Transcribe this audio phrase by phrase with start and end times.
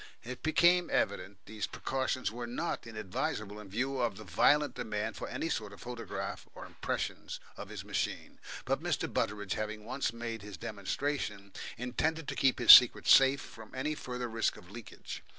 [0.23, 5.27] It became evident these precautions were not inadvisable in view of the violent demand for
[5.27, 8.39] any sort of photograph or impressions of his machine.
[8.65, 9.07] But Mr.
[9.07, 14.27] Butteridge, having once made his demonstration, intended to keep his secret safe from any further
[14.27, 15.21] risk of leakage.